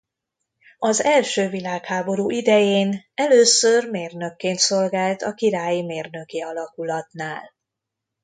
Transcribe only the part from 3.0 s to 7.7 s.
először mérnökként szolgált a Királyi Mérnöki Alakulatnál.